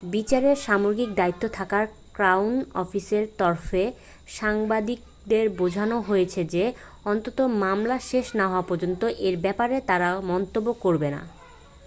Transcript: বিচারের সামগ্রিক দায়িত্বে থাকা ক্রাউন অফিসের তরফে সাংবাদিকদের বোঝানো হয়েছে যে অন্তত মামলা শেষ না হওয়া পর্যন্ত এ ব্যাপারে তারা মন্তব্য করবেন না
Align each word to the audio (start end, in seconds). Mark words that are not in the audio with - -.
বিচারের 0.13 0.57
সামগ্রিক 0.59 1.09
দায়িত্বে 1.15 1.47
থাকা 1.49 1.79
ক্রাউন 2.13 2.53
অফিসের 2.75 3.23
তরফে 3.37 3.83
সাংবাদিকদের 4.31 5.45
বোঝানো 5.59 5.97
হয়েছে 6.01 6.41
যে 6.53 6.63
অন্তত 7.05 7.37
মামলা 7.61 7.97
শেষ 8.09 8.25
না 8.35 8.45
হওয়া 8.47 8.67
পর্যন্ত 8.69 9.01
এ 9.21 9.29
ব্যাপারে 9.37 9.75
তারা 9.89 10.09
মন্তব্য 10.31 10.67
করবেন 10.83 11.13
না 11.15 11.21